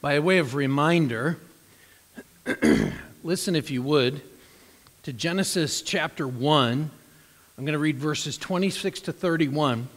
[0.00, 1.38] By way of reminder,
[3.24, 4.20] listen if you would
[5.02, 6.90] to Genesis chapter 1.
[7.58, 9.88] I'm going to read verses 26 to 31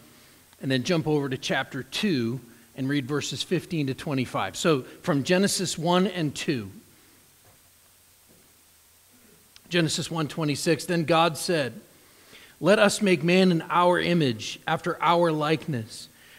[0.59, 2.39] and then jump over to chapter 2
[2.77, 4.57] and read verses 15 to 25.
[4.57, 6.71] So from Genesis 1 and 2.
[9.69, 11.79] Genesis 1:26 Then God said,
[12.59, 16.09] "Let us make man in our image, after our likeness."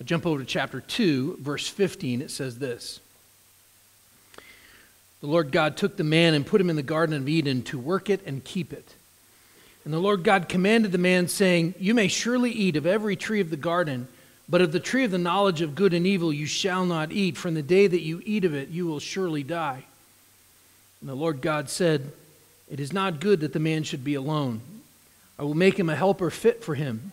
[0.00, 2.22] I'll jump over to chapter 2, verse 15.
[2.22, 3.00] It says this
[5.20, 7.78] The Lord God took the man and put him in the Garden of Eden to
[7.78, 8.94] work it and keep it.
[9.84, 13.40] And the Lord God commanded the man, saying, You may surely eat of every tree
[13.40, 14.08] of the garden,
[14.48, 17.36] but of the tree of the knowledge of good and evil you shall not eat.
[17.36, 19.84] From the day that you eat of it, you will surely die.
[21.00, 22.10] And the Lord God said,
[22.70, 24.62] It is not good that the man should be alone.
[25.38, 27.12] I will make him a helper fit for him.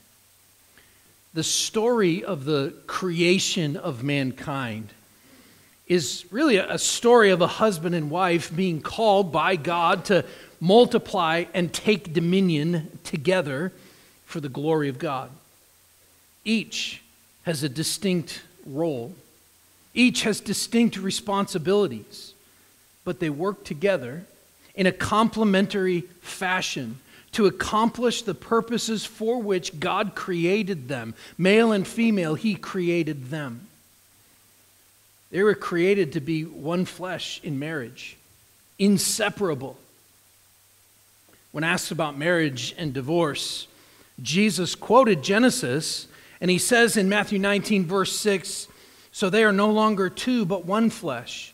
[1.33, 4.89] The story of the creation of mankind
[5.87, 10.25] is really a story of a husband and wife being called by God to
[10.59, 13.71] multiply and take dominion together
[14.25, 15.29] for the glory of God.
[16.45, 17.01] Each
[17.43, 19.13] has a distinct role,
[19.93, 22.33] each has distinct responsibilities,
[23.03, 24.23] but they work together
[24.75, 26.99] in a complementary fashion
[27.33, 31.13] to accomplish the purposes for which God created them.
[31.37, 33.67] Male and female, He created them.
[35.31, 38.17] They were created to be one flesh in marriage,
[38.77, 39.77] inseparable.
[41.53, 43.67] When asked about marriage and divorce,
[44.21, 46.07] Jesus quoted Genesis,
[46.41, 48.67] and he says in Matthew 19, verse 6,
[49.11, 51.53] So they are no longer two, but one flesh.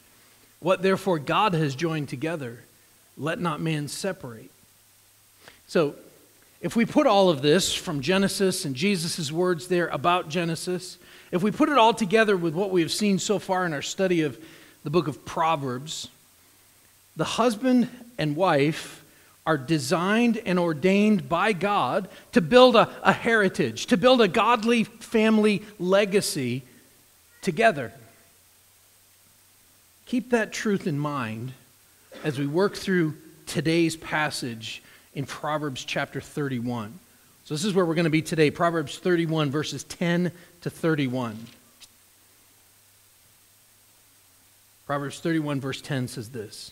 [0.59, 2.63] What therefore God has joined together,
[3.16, 4.51] let not man separate.
[5.67, 5.95] So,
[6.59, 10.97] if we put all of this from Genesis and Jesus' words there about Genesis,
[11.31, 13.81] if we put it all together with what we have seen so far in our
[13.81, 14.39] study of
[14.83, 16.07] the book of Proverbs,
[17.16, 19.03] the husband and wife
[19.45, 24.84] are designed and ordained by God to build a, a heritage, to build a godly
[24.84, 26.63] family legacy
[27.41, 27.94] together.
[30.05, 31.53] Keep that truth in mind
[32.23, 34.81] as we work through today's passage
[35.17, 36.93] in Proverbs chapter 31.
[37.43, 40.31] So, this is where we're going to be today Proverbs 31, verses 10
[40.61, 41.35] to 31.
[44.85, 46.72] Proverbs 31, verse 10 says this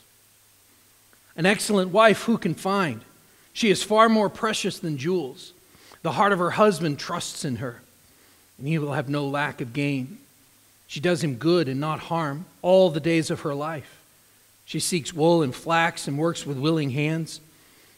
[1.35, 3.01] An excellent wife who can find?
[3.51, 5.53] She is far more precious than jewels.
[6.03, 7.81] The heart of her husband trusts in her,
[8.59, 10.19] and he will have no lack of gain.
[10.85, 14.03] She does him good and not harm all the days of her life.
[14.65, 17.41] She seeks wool and flax and works with willing hands.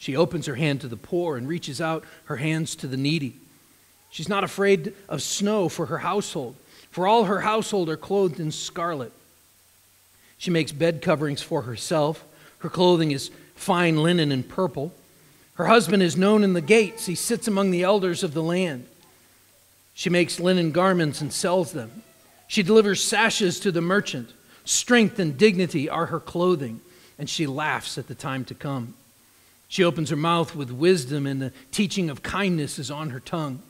[0.00, 3.34] She opens her hand to the poor and reaches out her hands to the needy.
[4.08, 6.56] She's not afraid of snow for her household,
[6.90, 9.12] for all her household are clothed in scarlet.
[10.38, 12.24] She makes bed coverings for herself.
[12.60, 14.94] Her clothing is fine linen and purple.
[15.56, 17.04] Her husband is known in the gates.
[17.04, 18.86] He sits among the elders of the land.
[19.92, 22.02] She makes linen garments and sells them.
[22.46, 24.30] She delivers sashes to the merchant.
[24.64, 26.80] Strength and dignity are her clothing,
[27.18, 28.94] and she laughs at the time to come.
[29.70, 33.62] She opens her mouth with wisdom, and the teaching of kindness is on her tongue.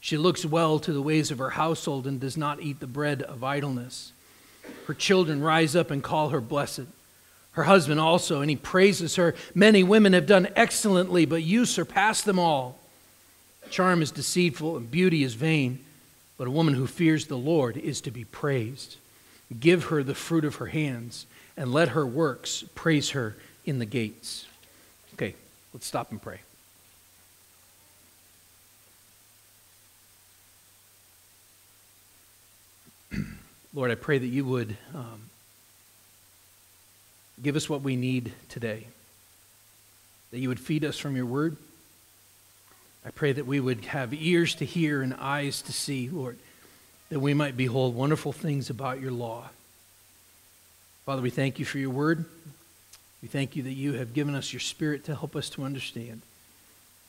[0.00, 3.20] She looks well to the ways of her household and does not eat the bread
[3.20, 4.12] of idleness.
[4.86, 6.86] Her children rise up and call her blessed.
[7.52, 9.34] Her husband also, and he praises her.
[9.54, 12.78] Many women have done excellently, but you surpass them all.
[13.68, 15.78] Charm is deceitful and beauty is vain,
[16.38, 18.96] but a woman who fears the Lord is to be praised.
[19.60, 23.36] Give her the fruit of her hands, and let her works praise her
[23.66, 24.46] in the gates.
[25.74, 26.38] Let's stop and pray.
[33.74, 35.30] Lord, I pray that you would um,
[37.42, 38.86] give us what we need today,
[40.30, 41.56] that you would feed us from your word.
[43.04, 46.38] I pray that we would have ears to hear and eyes to see, Lord,
[47.10, 49.50] that we might behold wonderful things about your law.
[51.04, 52.26] Father, we thank you for your word.
[53.24, 56.20] We thank you that you have given us your spirit to help us to understand.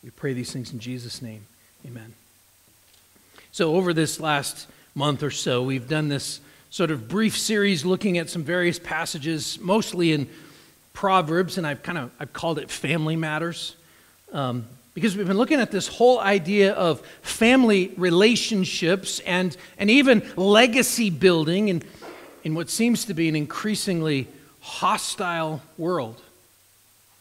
[0.01, 1.45] We pray these things in Jesus' name.
[1.85, 2.13] Amen.
[3.51, 6.39] So, over this last month or so, we've done this
[6.69, 10.29] sort of brief series looking at some various passages, mostly in
[10.93, 13.75] Proverbs, and I've kind of I've called it family matters.
[14.31, 20.25] Um, because we've been looking at this whole idea of family relationships and, and even
[20.37, 21.83] legacy building in,
[22.45, 24.29] in what seems to be an increasingly
[24.65, 26.19] hostile world.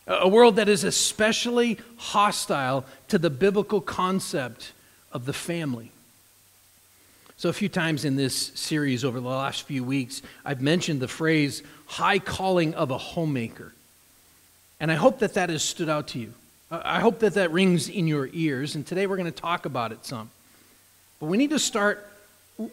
[0.06, 4.72] A world that is especially hostile to the biblical concept
[5.12, 5.92] of the family.
[7.36, 11.08] So, a few times in this series over the last few weeks, I've mentioned the
[11.08, 13.72] phrase high calling of a homemaker.
[14.80, 16.32] And I hope that that has stood out to you.
[16.70, 18.74] I hope that that rings in your ears.
[18.74, 20.30] And today we're going to talk about it some.
[21.20, 22.06] But we need to start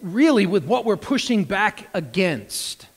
[0.02, 2.88] really with what we're pushing back against.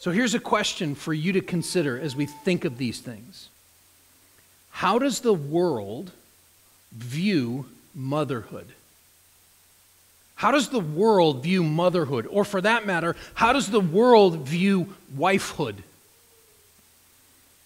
[0.00, 3.50] So, here's a question for you to consider as we think of these things
[4.70, 6.10] How does the world
[6.90, 8.66] view motherhood?
[10.36, 12.26] How does the world view motherhood?
[12.30, 15.76] Or for that matter, how does the world view wifehood?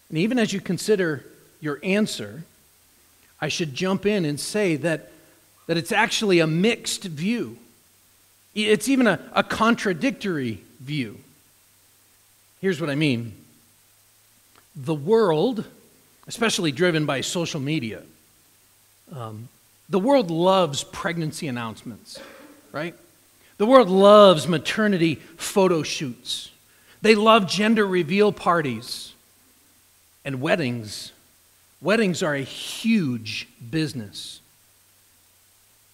[0.09, 1.23] And even as you consider
[1.61, 2.43] your answer,
[3.39, 5.09] I should jump in and say that,
[5.67, 7.57] that it's actually a mixed view.
[8.53, 11.19] It's even a, a contradictory view.
[12.65, 13.35] Here's what I mean
[14.75, 15.65] the world,
[16.25, 18.01] especially driven by social media,
[19.13, 19.49] um,
[19.87, 22.19] the world loves pregnancy announcements
[22.71, 22.95] right?
[23.59, 26.49] The world loves maternity photo shoots.
[27.03, 29.13] They love gender reveal parties
[30.25, 31.11] and weddings.
[31.81, 34.41] Weddings are a huge business.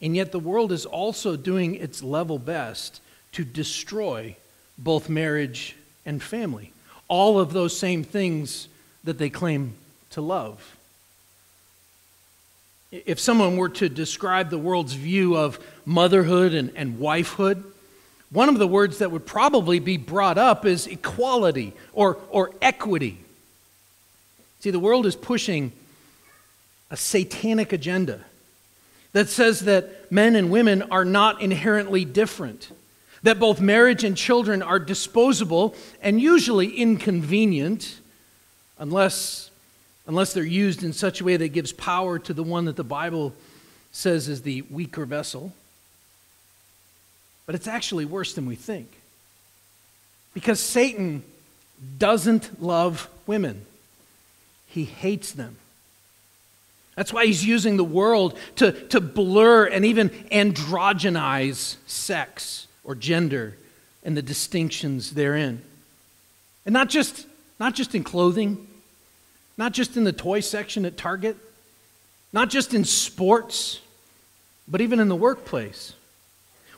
[0.01, 3.01] And yet, the world is also doing its level best
[3.34, 4.38] to destroy
[4.77, 6.74] both marriage and family.
[7.08, 8.67] All of those same things
[9.03, 9.74] that they claim
[10.12, 10.75] to love.
[12.91, 17.63] If someone were to describe the world's view of motherhood and, and wifehood,
[18.29, 23.17] one of the words that would probably be brought up is equality or, or equity.
[24.62, 25.72] See, the world is pushing
[26.89, 28.22] a satanic agenda
[29.13, 32.70] that says that men and women are not inherently different,
[33.24, 38.00] that both marriage and children are disposable and usually inconvenient
[38.80, 39.51] unless
[40.08, 42.84] unless they're used in such a way that gives power to the one that the
[42.84, 43.34] Bible
[43.92, 45.54] says is the weaker vessel.
[47.46, 48.92] But it's actually worse than we think.
[50.34, 51.24] Because Satan
[51.98, 53.66] doesn't love women,
[54.68, 55.58] he hates them.
[56.96, 63.57] That's why he's using the world to, to blur and even androgynize sex or gender
[64.03, 65.61] and the distinctions therein.
[66.65, 67.27] And not just,
[67.59, 68.67] not just in clothing,
[69.57, 71.38] not just in the toy section at Target,
[72.33, 73.81] not just in sports,
[74.67, 75.93] but even in the workplace,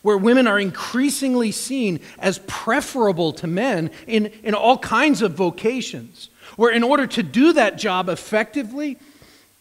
[0.01, 6.29] where women are increasingly seen as preferable to men in, in all kinds of vocations.
[6.55, 8.98] Where, in order to do that job effectively,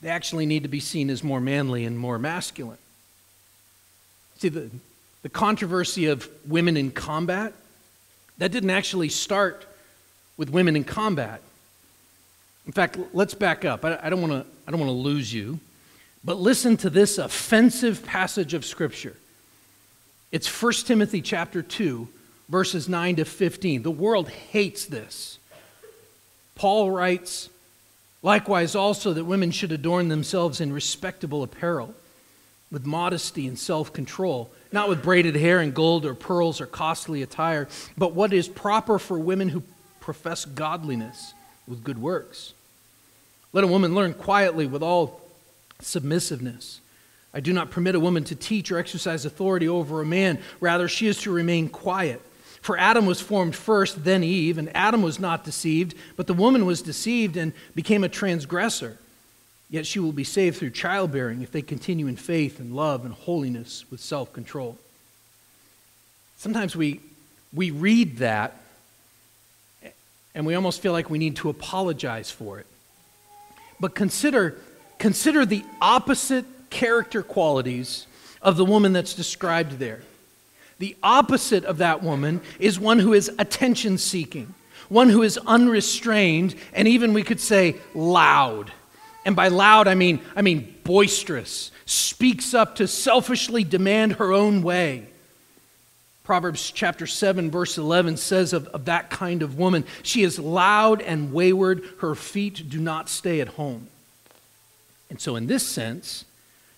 [0.00, 2.78] they actually need to be seen as more manly and more masculine.
[4.38, 4.70] See, the,
[5.22, 7.52] the controversy of women in combat,
[8.38, 9.66] that didn't actually start
[10.36, 11.40] with women in combat.
[12.66, 13.84] In fact, let's back up.
[13.84, 15.60] I, I don't want to lose you,
[16.24, 19.16] but listen to this offensive passage of Scripture.
[20.30, 22.08] It's 1 Timothy chapter 2,
[22.48, 23.82] verses 9 to 15.
[23.82, 25.38] The world hates this.
[26.54, 27.48] Paul writes,
[28.22, 31.94] Likewise, also, that women should adorn themselves in respectable apparel,
[32.72, 37.22] with modesty and self control, not with braided hair and gold or pearls or costly
[37.22, 39.62] attire, but what is proper for women who
[40.00, 41.34] profess godliness
[41.68, 42.54] with good works.
[43.52, 45.20] Let a woman learn quietly with all
[45.80, 46.80] submissiveness.
[47.34, 50.38] I do not permit a woman to teach or exercise authority over a man.
[50.60, 52.20] Rather, she is to remain quiet.
[52.62, 56.64] For Adam was formed first, then Eve, and Adam was not deceived, but the woman
[56.64, 58.98] was deceived and became a transgressor.
[59.72, 63.14] Yet she will be saved through childbearing if they continue in faith and love and
[63.14, 64.76] holiness with self control.
[66.36, 67.00] Sometimes we,
[67.54, 68.60] we read that
[70.34, 72.66] and we almost feel like we need to apologize for it.
[73.80, 74.58] But consider,
[74.98, 78.06] consider the opposite character qualities
[78.42, 80.02] of the woman that's described there.
[80.80, 84.54] The opposite of that woman is one who is attention seeking,
[84.90, 88.70] one who is unrestrained, and even we could say loud.
[89.24, 94.62] And by loud, I mean, I mean boisterous, speaks up to selfishly demand her own
[94.62, 95.06] way.
[96.24, 101.02] Proverbs chapter 7, verse 11 says of, of that kind of woman, she is loud
[101.02, 103.88] and wayward, her feet do not stay at home.
[105.10, 106.24] And so, in this sense,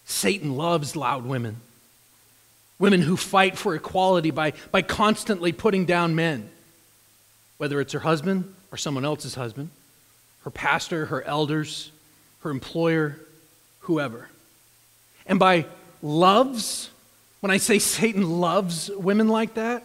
[0.04, 1.56] Satan loves loud women.
[2.78, 6.50] Women who fight for equality by, by constantly putting down men,
[7.58, 9.70] whether it's her husband or someone else's husband,
[10.42, 11.92] her pastor, her elders,
[12.44, 13.16] her employer,
[13.80, 14.28] whoever.
[15.26, 15.64] And by
[16.02, 16.90] loves,
[17.40, 19.82] when I say Satan loves women like that,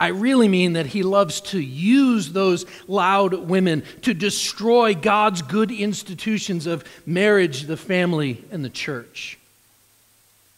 [0.00, 5.70] I really mean that he loves to use those loud women to destroy God's good
[5.70, 9.38] institutions of marriage, the family, and the church.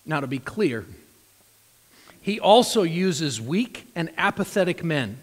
[0.07, 0.87] Now, to be clear,
[2.21, 5.19] he also uses weak and apathetic men.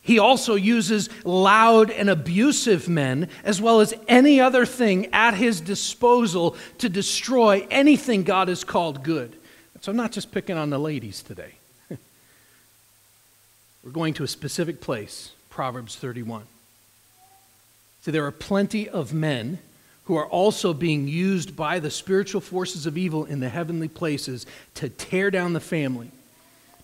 [0.00, 5.60] He also uses loud and abusive men, as well as any other thing at his
[5.60, 9.36] disposal to destroy anything God has called good.
[9.80, 11.52] So I'm not just picking on the ladies today.
[13.84, 16.44] We're going to a specific place, Proverbs 31.
[18.02, 19.58] See, there are plenty of men
[20.04, 24.46] who are also being used by the spiritual forces of evil in the heavenly places
[24.74, 26.10] to tear down the family,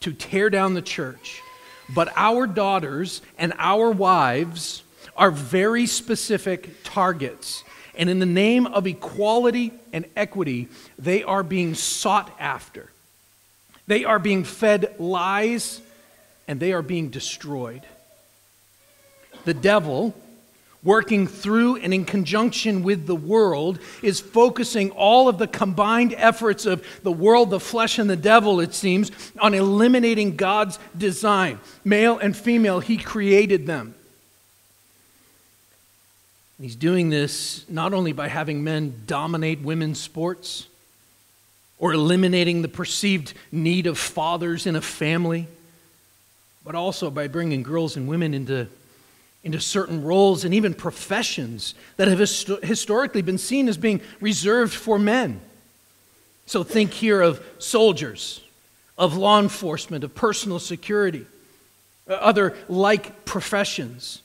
[0.01, 1.41] to tear down the church.
[1.89, 4.83] But our daughters and our wives
[5.17, 7.65] are very specific targets.
[7.97, 12.91] And in the name of equality and equity, they are being sought after.
[13.87, 15.81] They are being fed lies
[16.49, 17.83] and they are being destroyed.
[19.45, 20.15] The devil
[20.85, 26.67] working through and in conjunction with the world, is focusing all of the combined efforts
[26.67, 29.11] of the world, the flesh, and the devil, it seems,
[29.41, 31.59] on eliminating God's design.
[31.85, 33.95] Male and female, He created them.
[36.61, 40.69] He's doing this not only by having men dominate women's sports
[41.79, 45.49] or eliminating the perceived need of fathers in a family,
[46.65, 48.69] but also by bringing girls and women into
[49.45, 54.99] into certain roles and even professions that have historically been seen as being reserved for
[54.99, 55.41] men.
[56.47, 58.43] So think here of soldiers,
[58.97, 61.27] of law enforcement, of personal security,
[62.09, 64.23] uh, other like professions,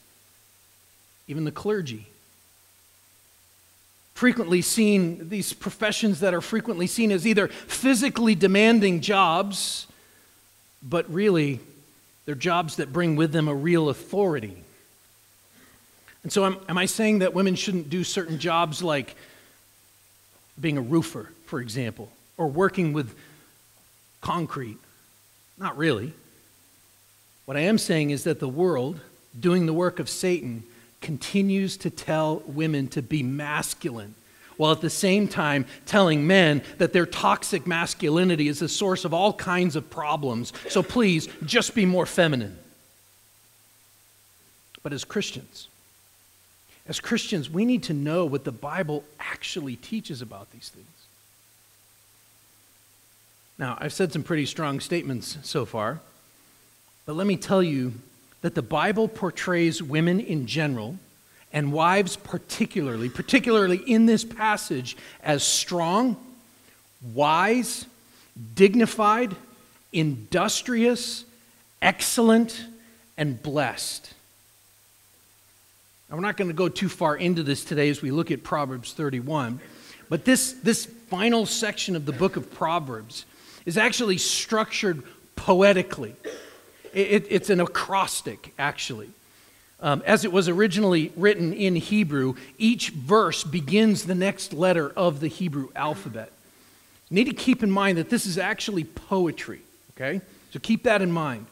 [1.27, 2.07] even the clergy.
[4.13, 9.85] Frequently seen, these professions that are frequently seen as either physically demanding jobs,
[10.81, 11.59] but really
[12.25, 14.63] they're jobs that bring with them a real authority
[16.23, 19.15] and so, am, am I saying that women shouldn't do certain jobs like
[20.59, 23.15] being a roofer, for example, or working with
[24.21, 24.77] concrete?
[25.57, 26.13] Not really.
[27.45, 28.99] What I am saying is that the world,
[29.39, 30.63] doing the work of Satan,
[31.01, 34.13] continues to tell women to be masculine,
[34.57, 39.13] while at the same time telling men that their toxic masculinity is the source of
[39.13, 40.51] all kinds of problems.
[40.67, 42.57] So please, just be more feminine.
[44.83, 45.68] But as Christians,
[46.89, 50.87] as Christians, we need to know what the Bible actually teaches about these things.
[53.59, 55.99] Now, I've said some pretty strong statements so far,
[57.05, 57.93] but let me tell you
[58.41, 60.97] that the Bible portrays women in general
[61.53, 66.17] and wives particularly, particularly in this passage, as strong,
[67.13, 67.85] wise,
[68.55, 69.35] dignified,
[69.93, 71.23] industrious,
[71.83, 72.65] excellent,
[73.15, 74.13] and blessed.
[76.09, 78.41] Now, we're not going to go too far into this today as we look at
[78.43, 79.59] Proverbs 31,
[80.09, 83.25] but this, this final section of the book of Proverbs
[83.67, 85.03] is actually structured
[85.35, 86.15] poetically.
[86.93, 89.11] It, it's an acrostic, actually.
[89.81, 95.19] Um, as it was originally written in Hebrew, each verse begins the next letter of
[95.19, 96.31] the Hebrew alphabet.
[97.09, 99.61] You need to keep in mind that this is actually poetry,
[99.95, 100.21] okay?
[100.51, 101.45] So keep that in mind.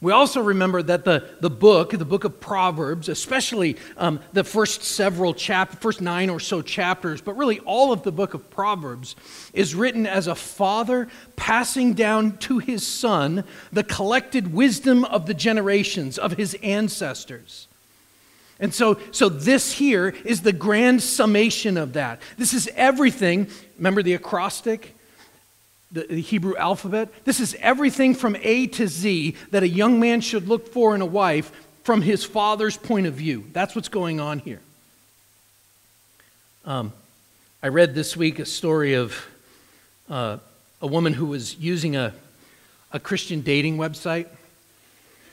[0.00, 4.84] We also remember that the, the book, the book of Proverbs, especially um, the first
[4.84, 9.16] several chapters, first nine or so chapters, but really all of the book of Proverbs,
[9.52, 15.34] is written as a father passing down to his son the collected wisdom of the
[15.34, 17.66] generations of his ancestors.
[18.60, 22.22] And so, so this here is the grand summation of that.
[22.36, 23.48] This is everything.
[23.76, 24.94] Remember the acrostic?
[25.90, 27.08] The, the Hebrew alphabet.
[27.24, 31.00] This is everything from A to Z that a young man should look for in
[31.00, 31.50] a wife
[31.82, 33.46] from his father's point of view.
[33.52, 34.60] That's what's going on here.
[36.64, 36.92] Um,
[37.62, 39.26] I read this week a story of
[40.10, 40.38] uh,
[40.82, 42.12] a woman who was using a,
[42.92, 44.26] a Christian dating website.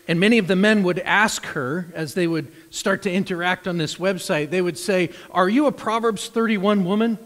[0.08, 3.78] And many of the men would ask her, as they would start to interact on
[3.78, 7.18] this website, they would say, Are you a Proverbs 31 woman?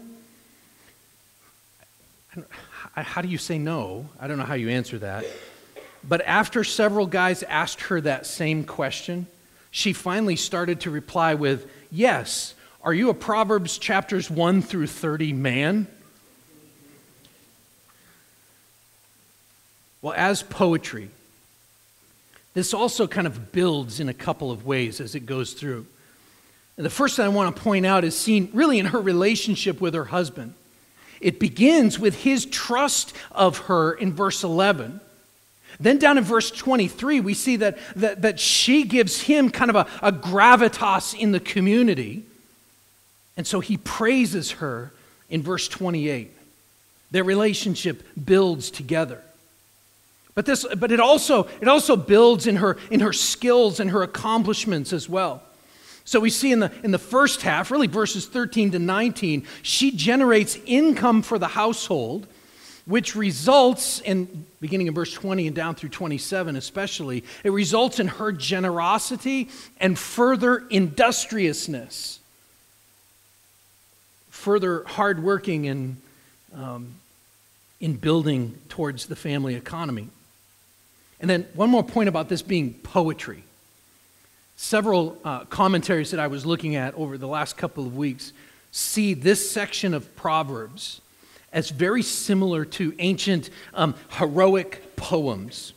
[3.04, 4.08] How do you say no?
[4.18, 5.24] I don't know how you answer that.
[6.06, 9.26] But after several guys asked her that same question,
[9.70, 15.32] she finally started to reply with, Yes, are you a Proverbs chapters 1 through 30
[15.32, 15.86] man?
[20.02, 21.10] Well, as poetry,
[22.54, 25.86] this also kind of builds in a couple of ways as it goes through.
[26.76, 29.80] And the first thing I want to point out is seen really in her relationship
[29.80, 30.54] with her husband.
[31.20, 35.00] It begins with his trust of her in verse 11.
[35.78, 39.76] Then down in verse 23, we see that, that, that she gives him kind of
[39.76, 42.24] a, a gravitas in the community.
[43.36, 44.92] And so he praises her
[45.28, 46.30] in verse 28.
[47.10, 49.22] Their relationship builds together.
[50.34, 54.02] But, this, but it, also, it also builds in her, in her skills and her
[54.02, 55.42] accomplishments as well.
[56.10, 59.92] So we see in the, in the first half, really verses 13 to 19, she
[59.92, 62.26] generates income for the household,
[62.84, 68.08] which results in, beginning in verse 20 and down through 27 especially, it results in
[68.08, 72.18] her generosity and further industriousness,
[74.30, 75.96] further hardworking and
[76.56, 76.94] um,
[77.78, 80.08] in building towards the family economy.
[81.20, 83.44] And then one more point about this being poetry.
[84.62, 88.34] Several uh, commentaries that I was looking at over the last couple of weeks
[88.70, 91.00] see this section of Proverbs
[91.50, 95.72] as very similar to ancient um, heroic poems.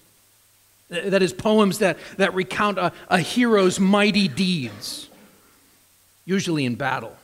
[0.89, 5.09] That is, poems that, that recount a, a hero's mighty deeds,
[6.25, 7.15] usually in battle.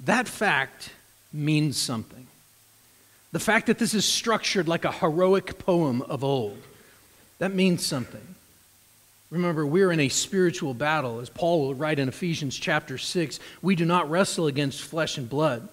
[0.00, 0.92] That fact
[1.30, 2.26] means something.
[3.32, 6.62] The fact that this is structured like a heroic poem of old,
[7.38, 8.34] that means something.
[9.30, 11.20] Remember, we're in a spiritual battle.
[11.20, 15.28] As Paul will write in Ephesians chapter 6, we do not wrestle against flesh and
[15.28, 15.68] blood,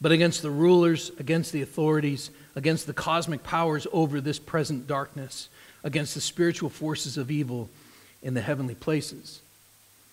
[0.00, 5.48] but against the rulers, against the authorities, against the cosmic powers over this present darkness,
[5.82, 7.68] against the spiritual forces of evil
[8.22, 9.40] in the heavenly places.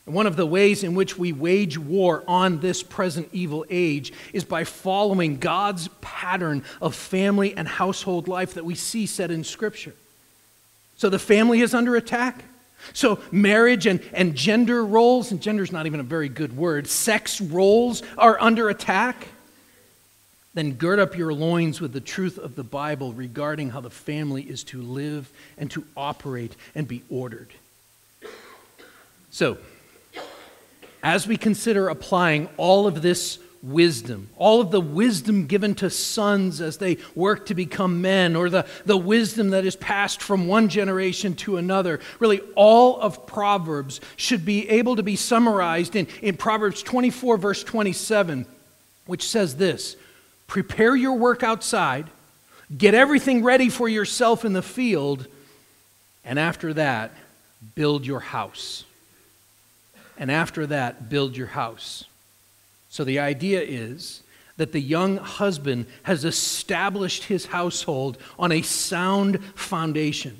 [0.08, 4.12] And one of the ways in which we wage war on this present evil age
[4.34, 9.44] is by following God's pattern of family and household life that we see set in
[9.44, 9.94] Scripture.
[10.98, 12.44] So the family is under attack.
[12.94, 16.88] So, marriage and, and gender roles, and gender is not even a very good word,
[16.88, 19.28] sex roles are under attack.
[20.54, 24.42] Then gird up your loins with the truth of the Bible regarding how the family
[24.42, 27.54] is to live and to operate and be ordered.
[29.30, 29.58] So,
[31.04, 36.62] as we consider applying all of this wisdom, all of the wisdom given to sons
[36.62, 40.70] as they work to become men, or the, the wisdom that is passed from one
[40.70, 42.00] generation to another.
[42.20, 47.64] Really, all of Proverbs should be able to be summarized in, in Proverbs 24, verse
[47.64, 48.46] 27,
[49.06, 49.98] which says this
[50.48, 52.08] Prepare your work outside,
[52.76, 55.28] get everything ready for yourself in the field,
[56.24, 57.12] and after that,
[57.76, 58.86] build your house.
[60.18, 62.06] And after that, build your house.
[62.90, 64.24] So the idea is
[64.58, 70.38] that the young husband has established his household on a sound foundation.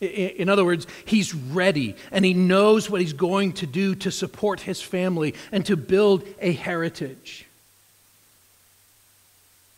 [0.00, 4.60] In other words, he's ready and he knows what he's going to do to support
[4.60, 7.46] his family and to build a heritage.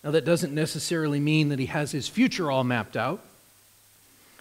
[0.02, 3.20] Now, that doesn't necessarily mean that he has his future all mapped out.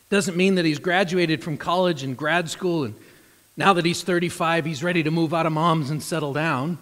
[0.09, 2.95] Doesn't mean that he's graduated from college and grad school and
[3.57, 6.77] now that he's 35, he's ready to move out of mom's and settle down.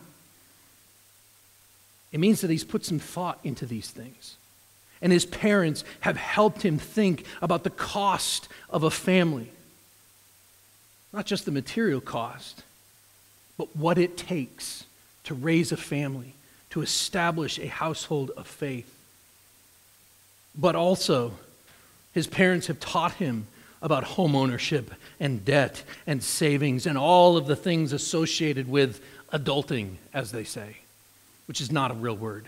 [2.13, 4.38] It means that he's put some thought into these things.
[5.02, 9.52] And his parents have helped him think about the cost of a family.
[11.12, 12.63] Not just the material cost,
[13.58, 14.86] but what it takes
[15.26, 16.36] to raise a family,
[16.69, 18.93] to establish a household of faith.
[20.56, 21.34] But also,
[22.13, 23.47] his parents have taught him
[23.82, 29.95] about home ownership and debt and savings and all of the things associated with adulting,
[30.13, 30.78] as they say,
[31.46, 32.46] which is not a real word.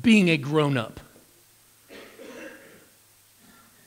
[0.00, 1.00] Being a grown up.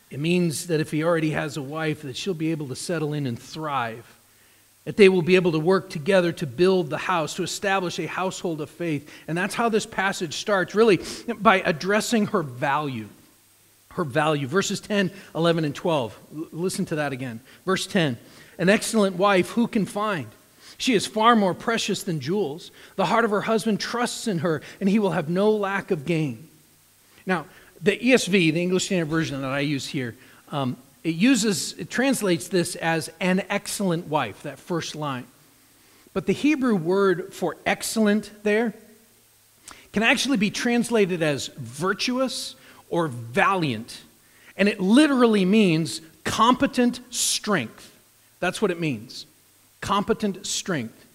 [0.09, 3.13] It means that if he already has a wife, that she'll be able to settle
[3.13, 4.05] in and thrive.
[4.85, 8.07] That they will be able to work together to build the house, to establish a
[8.07, 9.11] household of faith.
[9.27, 11.01] And that's how this passage starts, really,
[11.39, 13.09] by addressing her value
[13.97, 14.47] her value.
[14.47, 16.17] Verses 10, 11, and 12.
[16.35, 17.41] L- listen to that again.
[17.65, 18.17] Verse 10
[18.57, 20.27] An excellent wife, who can find?
[20.77, 22.71] She is far more precious than jewels.
[22.95, 26.05] The heart of her husband trusts in her, and he will have no lack of
[26.05, 26.47] gain.
[27.25, 27.45] Now,
[27.81, 30.15] the ESV, the English Standard Version that I use here,
[30.51, 35.25] um, it uses, it translates this as an excellent wife, that first line.
[36.13, 38.73] But the Hebrew word for excellent there
[39.93, 42.55] can actually be translated as virtuous
[42.89, 44.01] or valiant.
[44.57, 47.95] And it literally means competent strength.
[48.39, 49.25] That's what it means
[49.87, 51.05] competent strength.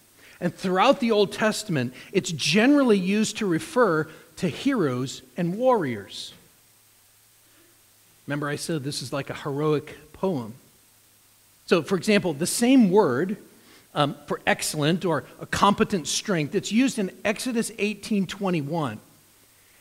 [0.41, 6.33] And throughout the Old Testament, it's generally used to refer to heroes and warriors.
[8.25, 10.55] Remember, I said this is like a heroic poem.
[11.67, 13.37] So, for example, the same word
[13.93, 18.99] um, for excellent or a competent strength, it's used in Exodus 18 21.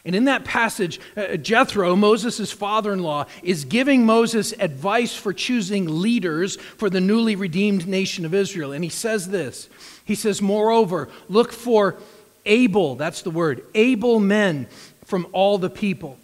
[0.04, 5.32] And in that passage, uh, Jethro, Moses' father in law, is giving Moses advice for
[5.32, 8.72] choosing leaders for the newly redeemed nation of Israel.
[8.72, 9.68] And he says this
[10.04, 11.96] He says, Moreover, look for
[12.44, 14.66] able, that's the word, able men
[15.04, 16.18] from all the people,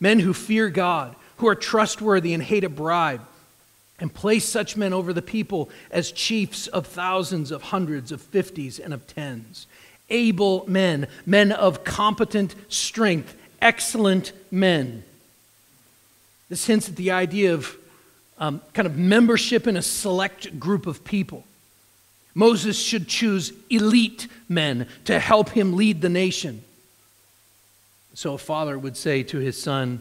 [0.00, 3.20] men who fear God, who are trustworthy and hate a bribe.
[3.98, 8.80] And place such men over the people as chiefs of thousands, of hundreds, of fifties,
[8.80, 9.68] and of tens
[10.10, 15.04] able men, men of competent strength, excellent men.
[16.48, 17.76] This hints at the idea of
[18.38, 21.44] um, kind of membership in a select group of people.
[22.34, 26.62] Moses should choose elite men to help him lead the nation.
[28.14, 30.00] So a father would say to his son,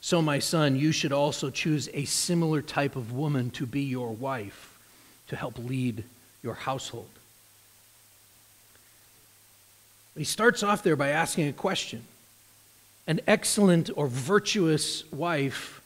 [0.00, 4.10] So, my son, you should also choose a similar type of woman to be your
[4.10, 4.78] wife
[5.28, 6.04] to help lead
[6.42, 7.08] your household.
[10.16, 12.04] He starts off there by asking a question
[13.06, 15.80] An excellent or virtuous wife,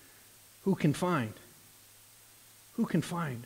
[0.64, 1.32] who can find?
[2.74, 3.44] Who can find?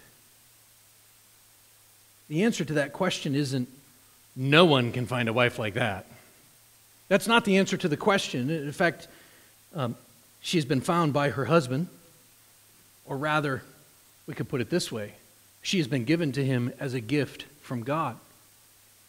[2.29, 3.69] The answer to that question isn't
[4.35, 6.07] no one can find a wife like that.
[7.09, 8.49] That's not the answer to the question.
[8.49, 9.07] In fact,
[9.75, 9.97] um,
[10.41, 11.89] she has been found by her husband,
[13.05, 13.63] or rather,
[14.27, 15.15] we could put it this way
[15.63, 18.19] she has been given to him as a gift from God.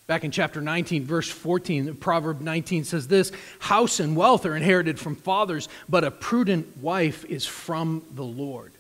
[0.06, 5.00] Back in chapter 19, verse 14, Proverb 19 says this House and wealth are inherited
[5.00, 8.74] from fathers, but a prudent wife is from the Lord.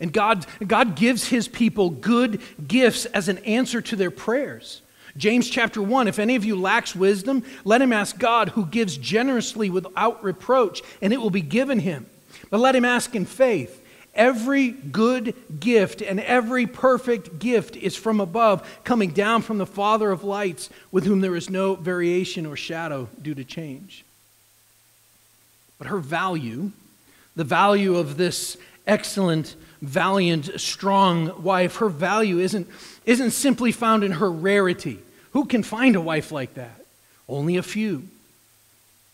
[0.00, 4.80] And God, God gives his people good gifts as an answer to their prayers.
[5.16, 8.96] James chapter 1 If any of you lacks wisdom, let him ask God, who gives
[8.96, 12.06] generously without reproach, and it will be given him.
[12.50, 13.82] But let him ask in faith
[14.16, 20.10] Every good gift and every perfect gift is from above, coming down from the Father
[20.10, 24.04] of lights, with whom there is no variation or shadow due to change.
[25.78, 26.72] But her value,
[27.36, 32.68] the value of this excellent, valiant, strong wife, her value isn't,
[33.04, 34.98] isn't simply found in her rarity.
[35.32, 36.80] Who can find a wife like that?
[37.28, 38.04] Only a few.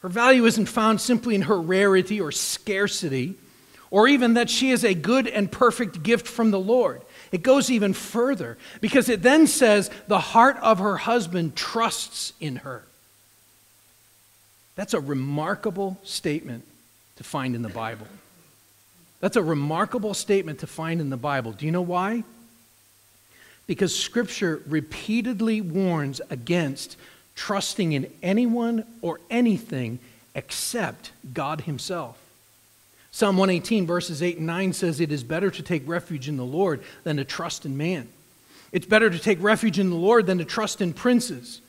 [0.02, 3.34] Her value isn't found simply in her rarity or scarcity
[3.92, 7.02] or even that she is a good and perfect gift from the Lord.
[7.31, 12.57] It goes even further because it then says the heart of her husband trusts in
[12.57, 12.85] her.
[14.76, 16.64] That's a remarkable statement
[17.16, 18.07] to find in the Bible.
[19.20, 21.52] That's a remarkable statement to find in the Bible.
[21.52, 22.24] Do you know why?
[23.66, 26.96] Because Scripture repeatedly warns against
[27.35, 29.98] trusting in anyone or anything
[30.35, 32.21] except God Himself.
[33.14, 36.44] Psalm 118, verses 8 and 9 says, It is better to take refuge in the
[36.44, 38.09] Lord than to trust in man.
[38.72, 41.61] It's better to take refuge in the Lord than to trust in princes.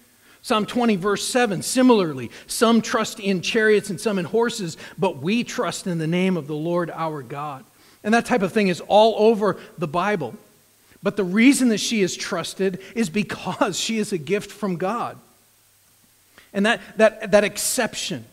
[0.41, 5.43] Psalm 20, verse 7, similarly, some trust in chariots and some in horses, but we
[5.43, 7.65] trust in the name of the Lord our God.
[8.05, 10.35] And that type of thing is all over the Bible.
[11.01, 15.17] But the reason that she is trusted is because she is a gift from God.
[16.53, 18.25] And that, that, that exception,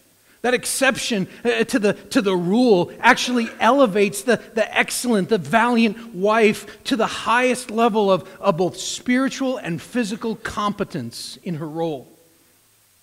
[0.42, 6.14] that exception uh, to the, to the rule actually elevates the, the excellent, the valiant
[6.14, 12.08] wife to the highest level of, of both spiritual and physical competence in her role.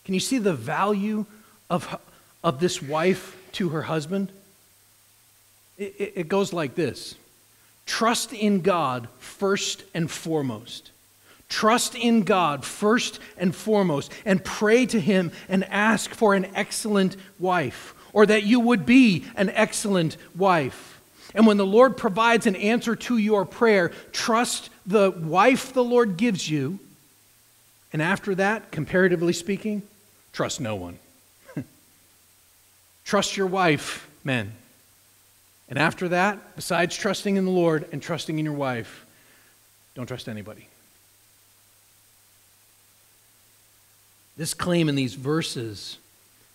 [0.05, 1.25] Can you see the value
[1.69, 1.99] of,
[2.43, 4.31] of this wife to her husband?
[5.77, 7.15] It, it, it goes like this
[7.85, 10.91] Trust in God first and foremost.
[11.49, 17.15] Trust in God first and foremost and pray to Him and ask for an excellent
[17.39, 20.99] wife or that you would be an excellent wife.
[21.33, 26.17] And when the Lord provides an answer to your prayer, trust the wife the Lord
[26.17, 26.79] gives you.
[27.93, 29.83] And after that, comparatively speaking,
[30.33, 30.97] trust no one.
[33.05, 34.53] trust your wife, men.
[35.69, 39.05] And after that, besides trusting in the Lord and trusting in your wife,
[39.95, 40.67] don't trust anybody.
[44.37, 45.97] This claim in these verses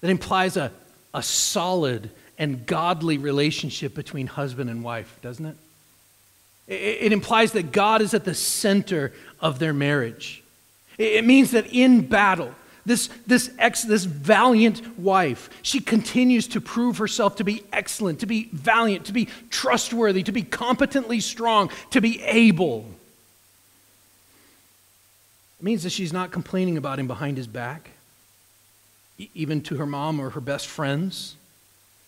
[0.01, 0.73] that implies a,
[1.13, 5.57] a solid and godly relationship between husband and wife, doesn't it?
[6.69, 6.75] it?
[7.03, 10.43] It implies that God is at the center of their marriage.
[10.99, 16.99] It means that in battle, this, this, ex, this valiant wife, she continues to prove
[16.99, 22.01] herself to be excellent, to be valiant, to be trustworthy, to be competently strong, to
[22.01, 22.87] be able.
[25.63, 27.91] It means that she's not complaining about him behind his back,
[29.33, 31.37] even to her mom or her best friends.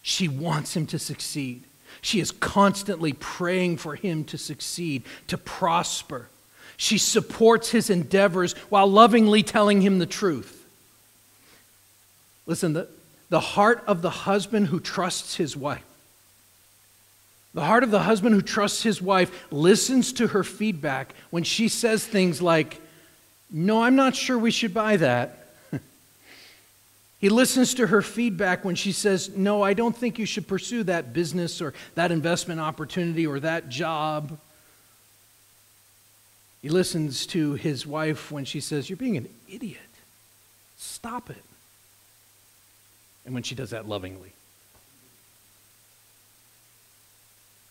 [0.02, 1.62] She wants him to succeed.
[2.00, 6.26] She is constantly praying for him to succeed, to prosper.
[6.76, 10.66] She supports his endeavors while lovingly telling him the truth.
[12.46, 12.88] Listen, the,
[13.28, 15.84] the heart of the husband who trusts his wife,
[17.54, 21.68] the heart of the husband who trusts his wife listens to her feedback when she
[21.68, 22.80] says things like,
[23.56, 25.46] no, I'm not sure we should buy that.
[27.20, 30.82] he listens to her feedback when she says, No, I don't think you should pursue
[30.82, 34.40] that business or that investment opportunity or that job.
[36.62, 39.78] He listens to his wife when she says, You're being an idiot.
[40.76, 41.44] Stop it.
[43.24, 44.32] And when she does that lovingly.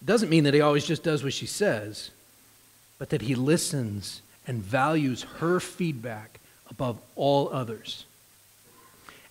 [0.01, 2.09] It doesn't mean that he always just does what she says,
[2.99, 8.05] but that he listens and values her feedback above all others.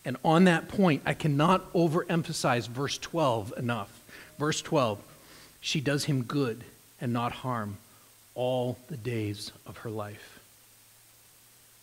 [0.05, 4.01] And on that point, I cannot overemphasize verse 12 enough.
[4.39, 4.99] Verse 12,
[5.61, 6.65] she does him good
[7.01, 7.77] and not harm
[8.35, 10.41] all the days of her life.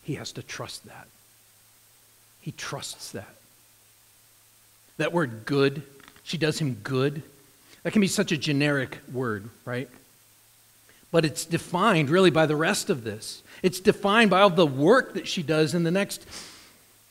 [0.03, 1.07] He has to trust that.
[2.41, 3.35] He trusts that.
[4.97, 5.83] That word good,
[6.23, 7.21] she does him good,
[7.83, 9.89] that can be such a generic word, right?
[11.11, 13.41] But it's defined really by the rest of this.
[13.63, 16.25] It's defined by all the work that she does in the next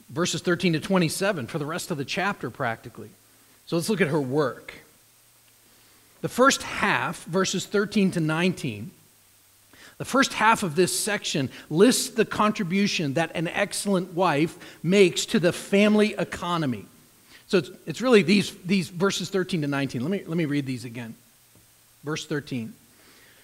[0.09, 3.11] verses 13 to 27 for the rest of the chapter, practically.
[3.67, 4.73] So let's look at her work.
[6.21, 8.91] The first half, verses 13 to 19,
[9.99, 15.41] the first half of this section lists the contribution that an excellent wife makes to
[15.41, 16.87] the family economy.
[17.49, 20.03] So it's, it's really these, these verses 13 to 19.
[20.03, 21.15] Let me, let me read these again.
[22.05, 22.75] Verse 13.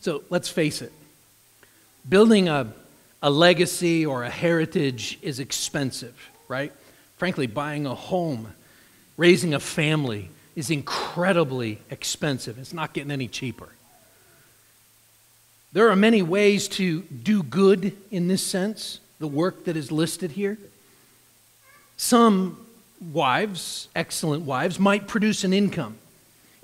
[0.00, 0.92] So let's face it
[2.08, 2.72] building a,
[3.22, 6.72] a legacy or a heritage is expensive, right?
[7.16, 8.52] Frankly, buying a home,
[9.16, 12.58] raising a family is incredibly expensive.
[12.58, 13.68] It's not getting any cheaper.
[15.72, 20.32] There are many ways to do good in this sense, the work that is listed
[20.32, 20.56] here.
[21.96, 22.66] Some
[23.12, 25.98] wives, excellent wives, might produce an income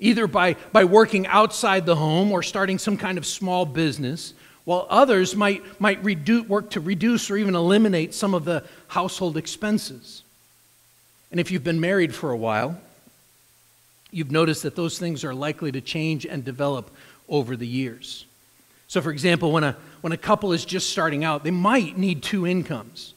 [0.03, 4.33] either by, by working outside the home or starting some kind of small business,
[4.65, 9.37] while others might, might redu- work to reduce or even eliminate some of the household
[9.37, 10.23] expenses.
[11.31, 12.79] And if you've been married for a while,
[14.11, 16.91] you've noticed that those things are likely to change and develop
[17.29, 18.25] over the years.
[18.89, 22.21] So, for example, when a, when a couple is just starting out, they might need
[22.21, 23.13] two incomes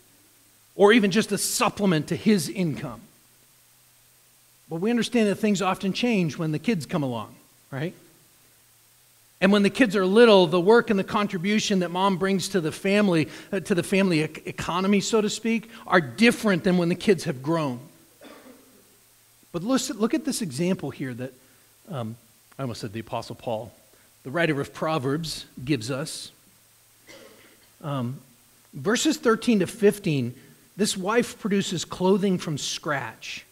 [0.77, 3.01] or even just a supplement to his income.
[4.68, 7.35] But we understand that things often change when the kids come along,
[7.70, 7.94] right?
[9.40, 12.61] And when the kids are little, the work and the contribution that mom brings to
[12.61, 16.88] the family, uh, to the family e- economy, so to speak, are different than when
[16.88, 17.79] the kids have grown.
[19.52, 21.33] But listen, look at this example here that
[21.88, 22.16] um,
[22.59, 23.72] I almost said the Apostle Paul,
[24.22, 26.31] the writer of Proverbs, gives us.
[27.83, 28.18] Um,
[28.74, 30.35] verses 13 to 15,
[30.76, 33.45] this wife produces clothing from scratch.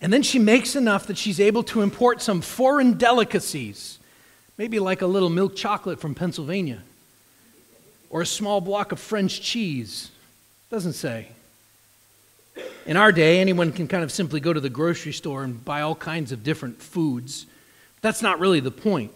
[0.00, 3.98] And then she makes enough that she's able to import some foreign delicacies
[4.56, 6.82] Maybe like a little milk chocolate from Pennsylvania
[8.10, 10.10] or a small block of French cheese.
[10.70, 11.28] Doesn't say.
[12.86, 15.80] In our day, anyone can kind of simply go to the grocery store and buy
[15.80, 17.46] all kinds of different foods.
[18.00, 19.10] That's not really the point.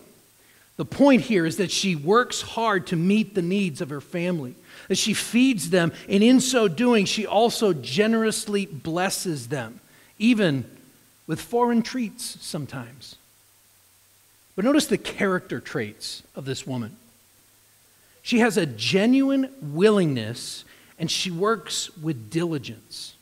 [0.76, 4.54] The point here is that she works hard to meet the needs of her family,
[4.88, 9.80] that she feeds them, and in so doing, she also generously blesses them,
[10.18, 10.64] even
[11.26, 13.16] with foreign treats sometimes.
[14.56, 16.96] But notice the character traits of this woman.
[18.22, 20.64] She has a genuine willingness
[20.98, 23.14] and she works with diligence.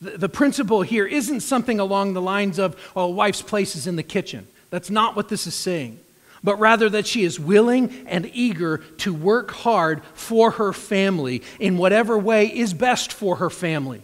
[0.00, 3.86] The, the principle here isn't something along the lines of, oh, a wife's place is
[3.86, 4.46] in the kitchen.
[4.70, 5.98] That's not what this is saying.
[6.44, 11.78] But rather that she is willing and eager to work hard for her family in
[11.78, 14.02] whatever way is best for her family.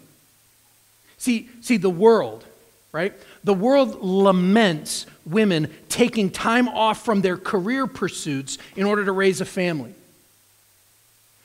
[1.23, 2.45] See, see the world,
[2.91, 3.13] right?
[3.45, 9.41] The world laments women taking time off from their career pursuits in order to raise
[9.41, 9.95] a family.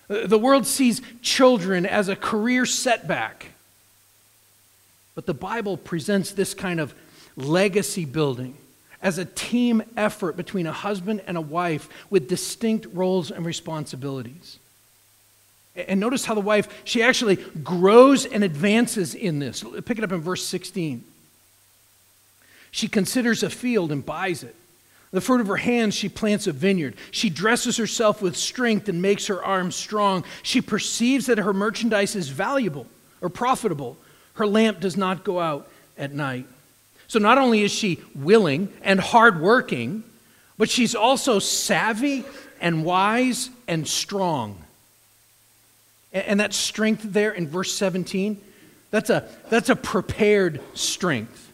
[0.08, 3.52] The world sees children as a career setback.
[5.13, 6.96] But the Bible presents this kind of
[7.36, 8.58] legacy building
[9.00, 14.58] as a team effort between a husband and a wife with distinct roles and responsibilities.
[15.88, 19.63] And notice how the wife, she actually grows and advances in this.
[19.86, 21.04] Pick it up in verse 16.
[22.72, 24.56] She considers a field and buys it.
[25.12, 26.96] The fruit of her hands, she plants a vineyard.
[27.12, 30.26] She dresses herself with strength and makes her arms strong.
[30.44, 32.88] She perceives that her merchandise is valuable
[33.22, 33.98] or profitable.
[34.34, 36.46] Her lamp does not go out at night.
[37.08, 40.04] So not only is she willing and hardworking,
[40.58, 42.26] but she's also savvy
[42.60, 44.62] and wise and strong.
[46.26, 48.42] And that strength there in verse 17,
[48.92, 51.52] that's a, that's a prepared strength.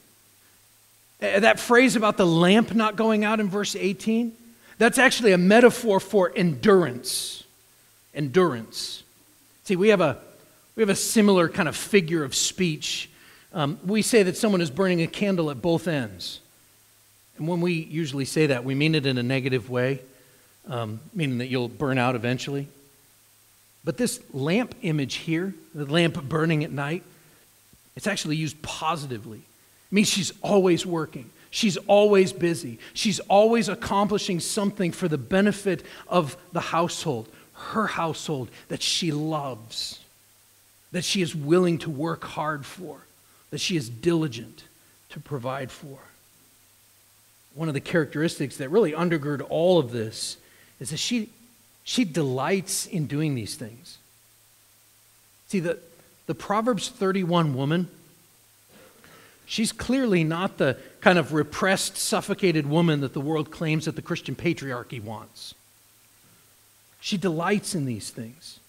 [1.20, 4.36] That phrase about the lamp not going out in verse 18,
[4.78, 7.44] that's actually a metaphor for endurance.
[8.14, 9.04] Endurance.
[9.64, 10.18] See, we have a,
[10.76, 13.10] we have a similar kind of figure of speech.
[13.54, 16.40] Um, we say that someone is burning a candle at both ends.
[17.38, 20.02] And when we usually say that, we mean it in a negative way,
[20.68, 22.68] um, meaning that you'll burn out eventually.
[23.84, 27.04] But this lamp image here, the lamp burning at night,
[27.96, 31.30] it's actually used positively It means she's always working.
[31.52, 32.80] She's always busy.
[32.94, 40.00] She's always accomplishing something for the benefit of the household, her household that she loves,
[40.92, 43.02] that she is willing to work hard for,
[43.52, 44.64] that she is diligent
[45.10, 46.00] to provide for.
[47.54, 50.38] One of the characteristics that really undergird all of this
[50.80, 51.30] is that she,
[51.84, 53.98] she delights in doing these things.
[55.48, 55.80] See, the,
[56.26, 57.90] the Proverbs 31 woman
[59.46, 64.02] She's clearly not the kind of repressed, suffocated woman that the world claims that the
[64.02, 65.54] Christian patriarchy wants.
[67.00, 68.60] She delights in these things.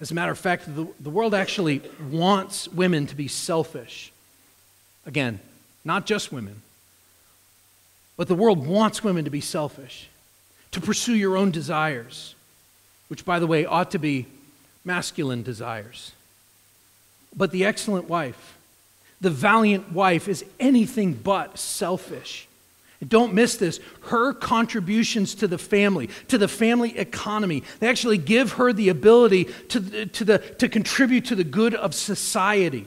[0.00, 4.12] As a matter of fact, the, the world actually wants women to be selfish.
[5.04, 5.40] Again,
[5.84, 6.62] not just women,
[8.16, 10.08] but the world wants women to be selfish,
[10.72, 12.34] to pursue your own desires,
[13.08, 14.26] which, by the way, ought to be
[14.84, 16.12] masculine desires.
[17.34, 18.58] But the excellent wife,
[19.20, 22.48] the valiant wife is anything but selfish.
[23.00, 23.80] And don't miss this.
[24.02, 29.44] Her contributions to the family, to the family economy, they actually give her the ability
[29.70, 32.86] to, to, the, to contribute to the good of society.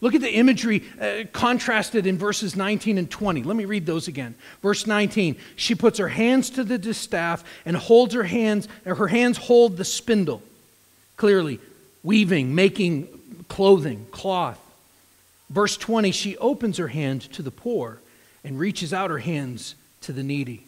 [0.00, 3.42] Look at the imagery uh, contrasted in verses 19 and 20.
[3.42, 4.34] Let me read those again.
[4.62, 9.36] Verse 19, she puts her hands to the distaff and holds her hands, her hands
[9.36, 10.42] hold the spindle.
[11.16, 11.60] Clearly,
[12.02, 13.08] weaving, making
[13.48, 14.58] clothing, cloth.
[15.50, 18.00] Verse 20, she opens her hand to the poor
[18.42, 20.64] and reaches out her hands to the needy.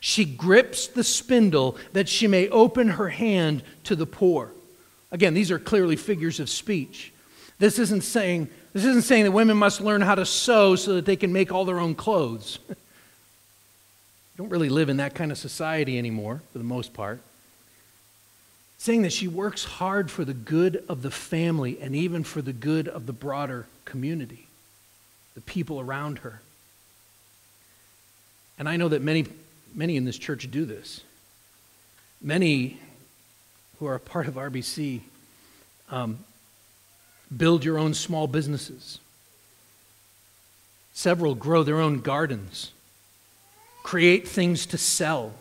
[0.00, 4.50] She grips the spindle that she may open her hand to the poor.
[5.10, 7.11] Again, these are clearly figures of speech.
[7.62, 11.06] This isn't saying This isn't saying that women must learn how to sew so that
[11.06, 12.58] they can make all their own clothes.
[14.36, 17.20] don't really live in that kind of society anymore, for the most part.
[18.78, 22.52] saying that she works hard for the good of the family and even for the
[22.52, 24.48] good of the broader community,
[25.36, 26.40] the people around her.
[28.58, 29.26] And I know that many,
[29.72, 31.02] many in this church do this.
[32.20, 32.80] Many
[33.78, 35.02] who are a part of RBC
[35.90, 36.24] um,
[37.36, 38.98] build your own small businesses.
[40.92, 42.72] Several grow their own gardens,
[43.82, 45.32] create things to sell.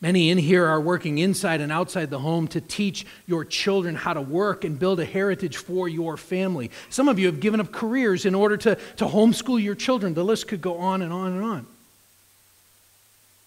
[0.00, 4.12] Many in here are working inside and outside the home to teach your children how
[4.12, 6.70] to work and build a heritage for your family.
[6.90, 10.12] Some of you have given up careers in order to, to homeschool your children.
[10.12, 11.66] The list could go on and on and on.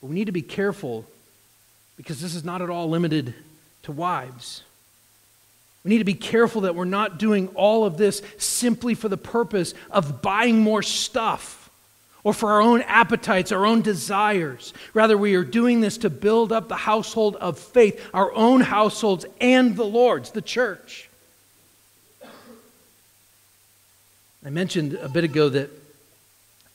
[0.02, 1.06] But we need to be careful
[1.95, 3.36] because this is not at all limited
[3.84, 4.64] to wives.
[5.88, 9.16] We need to be careful that we're not doing all of this simply for the
[9.16, 11.70] purpose of buying more stuff
[12.26, 14.74] or for our own appetites, our own desires.
[14.94, 19.26] Rather, we are doing this to build up the household of faith, our own households
[19.40, 21.10] and the Lord's, the church.
[24.46, 25.70] I mentioned a bit ago that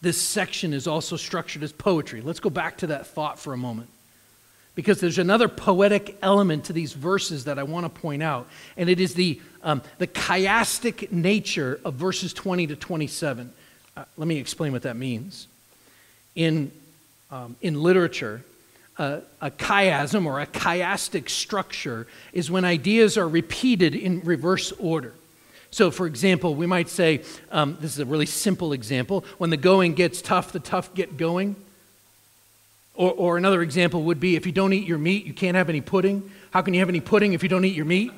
[0.01, 2.23] this section is also structured as poetry.
[2.23, 3.91] Let's go back to that thought for a moment
[4.75, 8.89] because there's another poetic element to these verses that I want to point out, and
[8.89, 13.53] it is the, um, the chiastic nature of verses 20 to 27.
[13.97, 15.47] Uh, let me explain what that means.
[16.35, 16.73] In,
[17.31, 18.43] um, in literature,
[18.99, 25.15] uh, a chiasm or a chiastic structure is when ideas are repeated in reverse order.
[25.71, 29.57] So, for example, we might say um, this is a really simple example when the
[29.57, 31.57] going gets tough, the tough get going.
[32.95, 35.69] Or, or another example would be if you don't eat your meat, you can't have
[35.69, 36.31] any pudding.
[36.51, 38.13] How can you have any pudding if you don't eat your meat?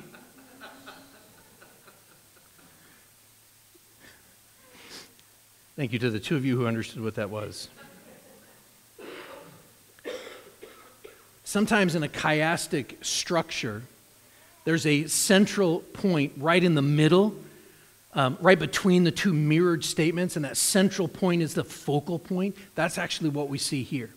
[5.75, 7.67] Thank you to the two of you who understood what that was.
[11.43, 13.83] Sometimes in a chiastic structure,
[14.63, 17.35] there's a central point right in the middle,
[18.13, 22.55] um, right between the two mirrored statements, and that central point is the focal point.
[22.75, 24.09] That's actually what we see here.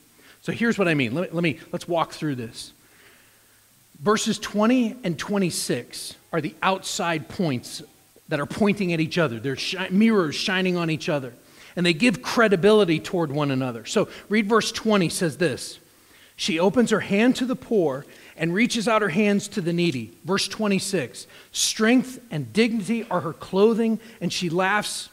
[0.42, 1.14] So here's what I mean.
[1.14, 2.72] Let me, let me let's walk through this.
[4.00, 7.82] Verses 20 and 26 are the outside points
[8.28, 9.40] that are pointing at each other.
[9.40, 11.32] They're shi- mirrors shining on each other,
[11.74, 13.84] and they give credibility toward one another.
[13.84, 15.78] So read verse 20 says this.
[16.36, 20.16] She opens her hand to the poor and reaches out her hands to the needy.
[20.24, 25.08] Verse 26 Strength and dignity are her clothing, and she laughs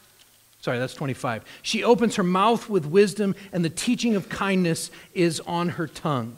[0.66, 1.44] Sorry, that's 25.
[1.62, 6.36] She opens her mouth with wisdom, and the teaching of kindness is on her tongue.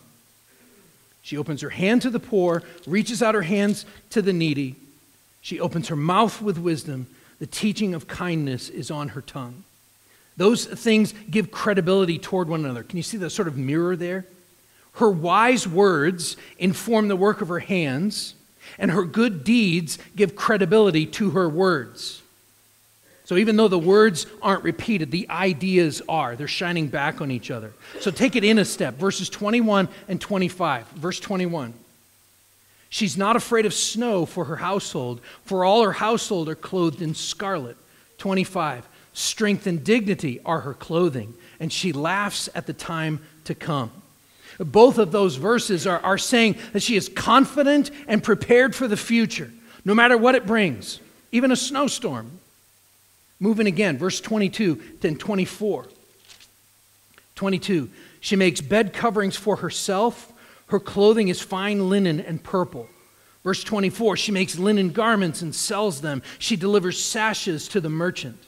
[1.22, 4.74] She opens her hand to the poor, reaches out her hands to the needy.
[5.40, 7.06] She opens her mouth with wisdom.
[7.38, 9.64] The teaching of kindness is on her tongue.
[10.36, 12.82] Those things give credibility toward one another.
[12.82, 14.26] Can you see the sort of mirror there?
[14.96, 18.34] Her wise words inform the work of her hands,
[18.78, 22.20] and her good deeds give credibility to her words.
[23.28, 26.34] So even though the words aren't repeated, the ideas are.
[26.34, 27.74] They're shining back on each other.
[28.00, 28.94] So take it in a step.
[28.94, 30.88] Verses 21 and 25.
[30.92, 31.74] Verse 21.
[32.88, 37.14] She's not afraid of snow for her household, for all her household are clothed in
[37.14, 37.76] scarlet.
[38.16, 38.88] 25.
[39.12, 43.90] Strength and dignity are her clothing, and she laughs at the time to come.
[44.58, 48.96] Both of those verses are, are saying that she is confident and prepared for the
[48.96, 49.50] future,
[49.84, 50.98] no matter what it brings,
[51.30, 52.30] even a snowstorm.
[53.40, 55.86] Moving again, verse 22 and 24.
[57.34, 57.88] 22.
[58.20, 60.32] She makes bed coverings for herself.
[60.68, 62.88] Her clothing is fine linen and purple.
[63.44, 64.16] Verse 24.
[64.16, 66.22] She makes linen garments and sells them.
[66.38, 68.38] She delivers sashes to the merchant.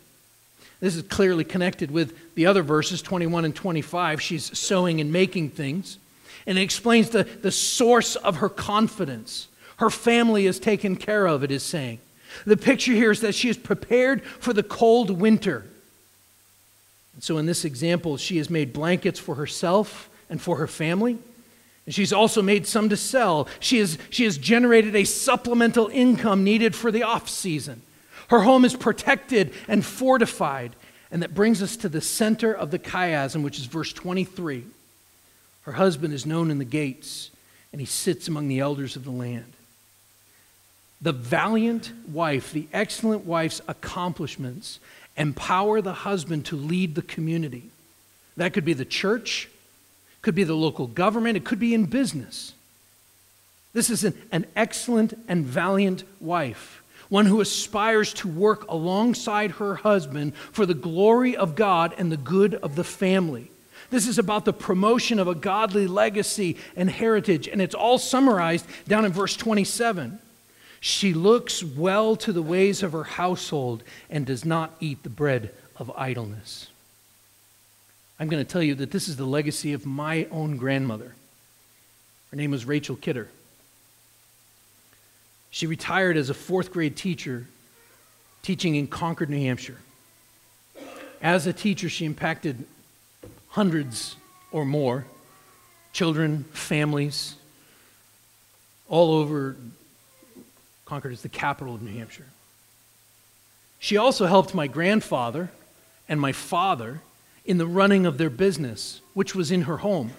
[0.80, 4.20] This is clearly connected with the other verses, 21 and 25.
[4.20, 5.99] She's sewing and making things.
[6.47, 9.49] And it explains the, the source of her confidence.
[9.76, 12.01] Her family is taken care of, it is saying.
[12.45, 15.64] The picture here is that she is prepared for the cold winter.
[17.14, 21.18] And so, in this example, she has made blankets for herself and for her family.
[21.87, 23.49] And she's also made some to sell.
[23.59, 27.83] She has, she has generated a supplemental income needed for the off season.
[28.28, 30.76] Her home is protected and fortified.
[31.11, 34.64] And that brings us to the center of the chiasm, which is verse 23.
[35.62, 37.31] Her husband is known in the gates,
[37.72, 39.53] and he sits among the elders of the land.
[41.03, 44.80] The valiant wife, the excellent wife's accomplishments
[45.16, 47.70] empower the husband to lead the community.
[48.36, 49.48] That could be the church,
[50.22, 52.53] could be the local government, it could be in business.
[53.72, 56.82] This is an, an excellent and valiant wife.
[57.09, 62.16] one who aspires to work alongside her husband for the glory of God and the
[62.16, 63.51] good of the family.
[63.90, 68.64] This is about the promotion of a godly legacy and heritage, and it's all summarized
[68.86, 70.20] down in verse 27.
[70.81, 75.51] She looks well to the ways of her household and does not eat the bread
[75.76, 76.68] of idleness.
[78.18, 81.14] I'm going to tell you that this is the legacy of my own grandmother.
[82.31, 83.28] Her name was Rachel Kidder.
[85.51, 87.47] She retired as a fourth grade teacher,
[88.43, 89.78] teaching in Concord, New Hampshire.
[91.20, 92.64] As a teacher, she impacted
[93.49, 94.16] hundreds
[94.53, 95.05] or more
[95.93, 97.35] children, families,
[98.89, 99.57] all over.
[100.91, 102.26] Concord is the capital of New Hampshire.
[103.78, 105.53] She also helped my grandfather
[106.09, 107.01] and my father
[107.45, 110.11] in the running of their business, which was in her home.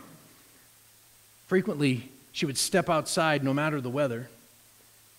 [1.47, 4.29] Frequently, she would step outside, no matter the weather,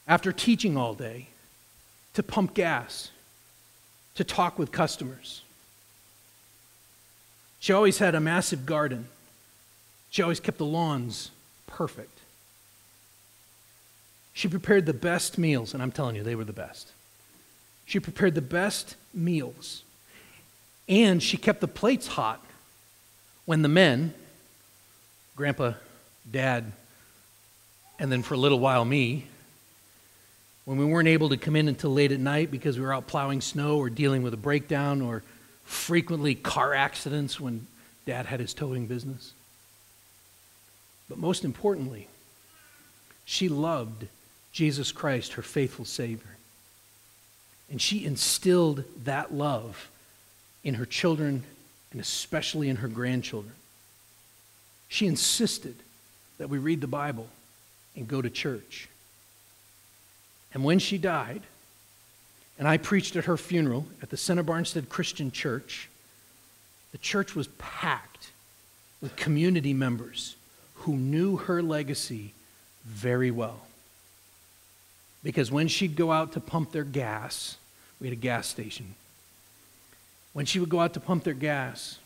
[0.08, 1.28] after teaching all day,
[2.14, 3.10] to pump gas,
[4.14, 5.42] to talk with customers.
[7.60, 9.06] She always had a massive garden.
[10.08, 11.30] She always kept the lawns
[11.66, 12.21] perfect.
[14.34, 16.90] She prepared the best meals, and I'm telling you, they were the best.
[17.84, 19.82] She prepared the best meals.
[20.88, 22.44] And she kept the plates hot
[23.44, 24.14] when the men,
[25.36, 25.74] grandpa,
[26.30, 26.72] dad,
[27.98, 29.26] and then for a little while me,
[30.64, 33.06] when we weren't able to come in until late at night because we were out
[33.06, 35.22] plowing snow or dealing with a breakdown or
[35.64, 37.66] frequently car accidents when
[38.06, 39.32] dad had his towing business.
[41.08, 42.08] But most importantly,
[43.24, 44.06] she loved
[44.52, 46.36] Jesus Christ, her faithful Savior.
[47.70, 49.90] And she instilled that love
[50.62, 51.42] in her children
[51.90, 53.54] and especially in her grandchildren.
[54.88, 55.74] She insisted
[56.38, 57.28] that we read the Bible
[57.96, 58.88] and go to church.
[60.52, 61.42] And when she died,
[62.58, 65.88] and I preached at her funeral at the Center Barnstead Christian Church,
[66.92, 68.30] the church was packed
[69.00, 70.36] with community members
[70.74, 72.34] who knew her legacy
[72.84, 73.60] very well.
[75.22, 77.56] Because when she'd go out to pump their gas,
[78.00, 78.94] we had a gas station.
[80.32, 81.98] When she would go out to pump their gas,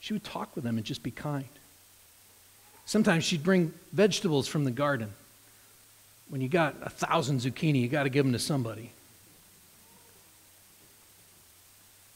[0.00, 1.48] she would talk with them and just be kind.
[2.86, 5.10] Sometimes she'd bring vegetables from the garden.
[6.28, 8.92] When you got a thousand zucchini, you got to give them to somebody.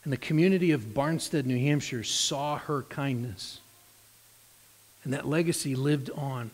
[0.05, 3.61] And the community of Barnstead, New Hampshire saw her kindness.
[5.05, 6.51] And that legacy lived on.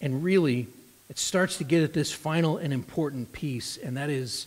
[0.00, 0.68] And really,
[1.08, 4.46] it starts to get at this final and important piece, and that is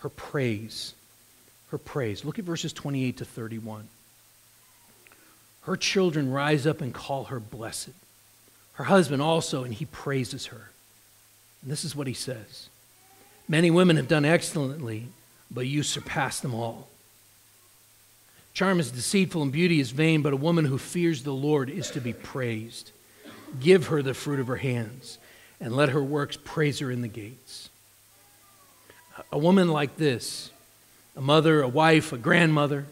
[0.00, 0.94] her praise.
[1.70, 2.24] Her praise.
[2.24, 3.88] Look at verses 28 to 31.
[5.62, 7.90] Her children rise up and call her blessed.
[8.74, 10.70] Her husband also, and he praises her.
[11.62, 12.68] And this is what he says
[13.48, 15.08] Many women have done excellently,
[15.50, 16.88] but you surpass them all.
[18.54, 21.90] Charm is deceitful and beauty is vain, but a woman who fears the Lord is
[21.90, 22.92] to be praised.
[23.60, 25.18] Give her the fruit of her hands,
[25.60, 27.70] and let her works praise her in the gates.
[29.32, 30.50] A woman like this,
[31.16, 32.86] a mother, a wife, a grandmother,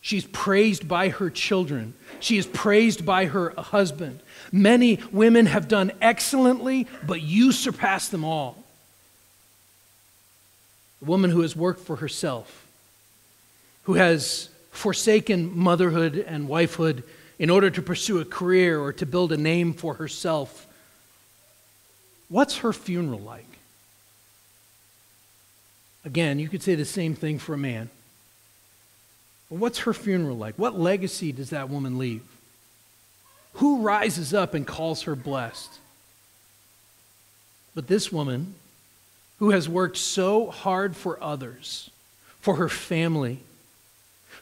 [0.00, 1.94] she's praised by her children.
[2.20, 4.20] She is praised by her husband.
[4.52, 8.56] Many women have done excellently, but you surpass them all.
[11.02, 12.66] A woman who has worked for herself,
[13.84, 17.02] who has forsaken motherhood and wifehood
[17.38, 20.67] in order to pursue a career or to build a name for herself.
[22.28, 23.44] What's her funeral like?
[26.04, 27.90] Again, you could say the same thing for a man.
[29.50, 30.54] But what's her funeral like?
[30.56, 32.22] What legacy does that woman leave?
[33.54, 35.78] Who rises up and calls her blessed?
[37.74, 38.54] But this woman,
[39.38, 41.90] who has worked so hard for others,
[42.40, 43.40] for her family,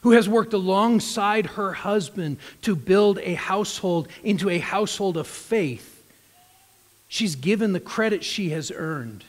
[0.01, 5.96] who has worked alongside her husband to build a household into a household of faith.
[7.07, 9.23] She's given the credit she has earned,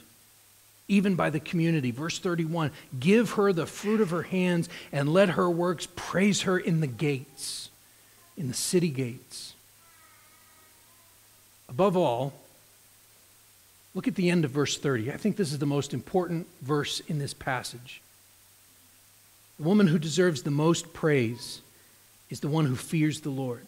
[0.89, 1.91] even by the community.
[1.91, 6.59] Verse 31 Give her the fruit of her hands and let her works praise her
[6.59, 7.71] in the gates,
[8.37, 9.55] in the city gates.
[11.69, 12.33] Above all,
[13.95, 15.13] look at the end of verse 30.
[15.13, 18.01] I think this is the most important verse in this passage.
[19.59, 21.61] The woman who deserves the most praise
[22.31, 23.67] is the one who fears the Lord.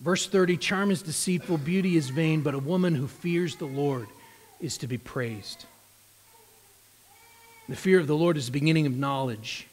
[0.00, 4.06] Verse 30 Charm is deceitful, beauty is vain, but a woman who fears the Lord
[4.60, 5.64] is to be praised.
[7.68, 9.66] The fear of the Lord is the beginning of knowledge.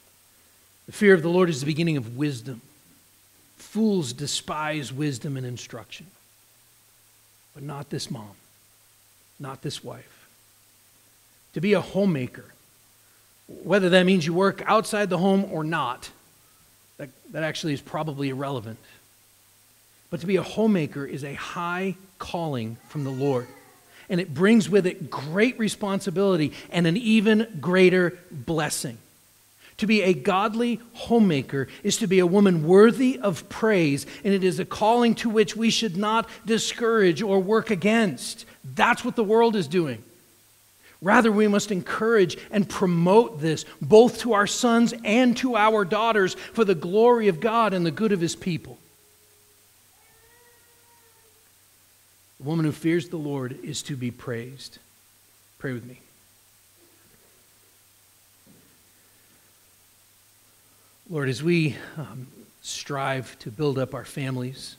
[0.86, 2.60] The fear of the Lord is the beginning of wisdom.
[3.56, 6.06] Fools despise wisdom and instruction.
[7.54, 8.32] But not this mom,
[9.38, 10.10] not this wife.
[11.52, 12.46] to be a homemaker,
[13.46, 16.10] whether that means you work outside the home or not,
[16.98, 18.76] that, that actually is probably irrelevant.
[20.14, 23.48] But to be a homemaker is a high calling from the Lord.
[24.08, 28.98] And it brings with it great responsibility and an even greater blessing.
[29.78, 34.44] To be a godly homemaker is to be a woman worthy of praise, and it
[34.44, 38.44] is a calling to which we should not discourage or work against.
[38.62, 40.04] That's what the world is doing.
[41.02, 46.34] Rather, we must encourage and promote this both to our sons and to our daughters
[46.34, 48.78] for the glory of God and the good of His people.
[52.44, 54.78] The woman who fears the Lord is to be praised.
[55.58, 55.98] Pray with me.
[61.08, 62.26] Lord, as we um,
[62.60, 64.76] strive to build up our families,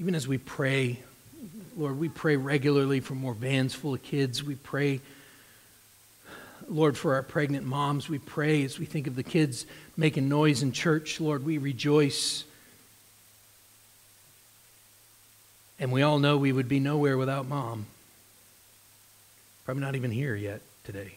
[0.00, 0.98] even as we pray,
[1.76, 4.42] Lord, we pray regularly for more vans full of kids.
[4.42, 5.00] We pray,
[6.68, 8.08] Lord, for our pregnant moms.
[8.08, 9.64] We pray as we think of the kids
[9.96, 11.20] making noise in church.
[11.20, 12.42] Lord, we rejoice.
[15.78, 17.86] And we all know we would be nowhere without mom.
[19.64, 21.16] Probably not even here yet today.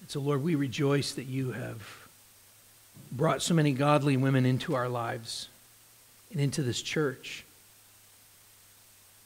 [0.00, 2.02] And so, Lord, we rejoice that you have
[3.10, 5.48] brought so many godly women into our lives
[6.30, 7.44] and into this church,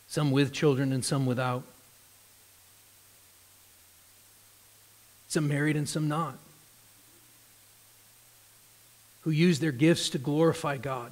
[0.09, 1.63] some with children and some without,
[5.29, 6.37] some married and some not,
[9.23, 11.11] who use their gifts to glorify God.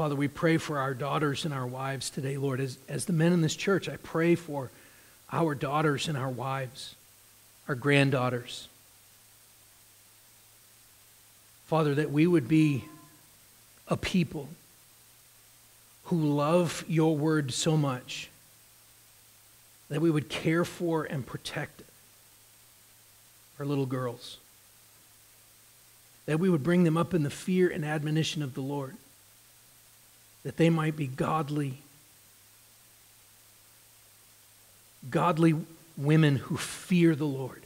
[0.00, 2.58] Father, we pray for our daughters and our wives today, Lord.
[2.58, 4.70] As, as the men in this church, I pray for
[5.30, 6.94] our daughters and our wives,
[7.68, 8.68] our granddaughters.
[11.66, 12.86] Father, that we would be
[13.88, 14.48] a people
[16.04, 18.30] who love your word so much
[19.90, 21.82] that we would care for and protect
[23.58, 24.38] our little girls,
[26.24, 28.96] that we would bring them up in the fear and admonition of the Lord,
[30.44, 31.82] that they might be godly
[35.08, 35.54] godly
[35.96, 37.62] women who fear the Lord,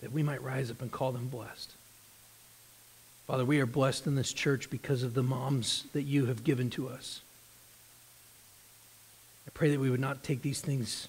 [0.00, 1.72] that we might rise up and call them blessed.
[3.26, 6.70] Father, we are blessed in this church because of the moms that you have given
[6.70, 7.20] to us.
[9.46, 11.08] I pray that we would not take these things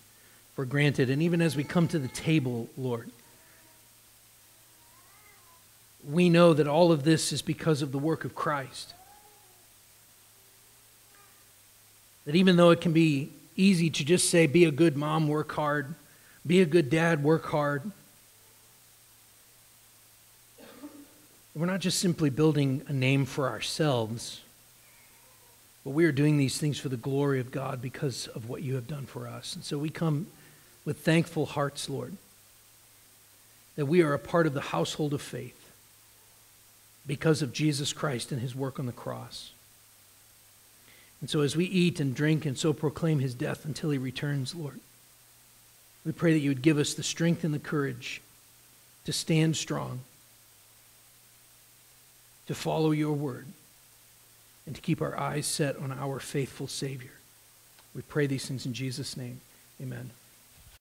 [0.56, 1.10] for granted.
[1.10, 3.12] And even as we come to the table, Lord,
[6.08, 8.94] we know that all of this is because of the work of Christ.
[12.26, 15.52] That even though it can be easy to just say, be a good mom, work
[15.52, 15.96] hard,
[16.46, 17.92] be a good dad, work hard.
[21.54, 24.42] We're not just simply building a name for ourselves,
[25.84, 28.76] but we are doing these things for the glory of God because of what you
[28.76, 29.56] have done for us.
[29.56, 30.28] And so we come
[30.86, 32.16] with thankful hearts, Lord,
[33.76, 35.67] that we are a part of the household of faith
[37.08, 39.52] because of Jesus Christ and his work on the cross.
[41.22, 44.54] And so, as we eat and drink and so proclaim his death until he returns,
[44.54, 44.80] Lord,
[46.06, 48.22] we pray that you would give us the strength and the courage
[49.06, 50.02] to stand strong,
[52.46, 53.48] to follow your word,
[54.66, 57.12] and to keep our eyes set on our faithful Savior.
[57.96, 59.42] We pray these things in Jesus' name.
[59.82, 60.12] Amen.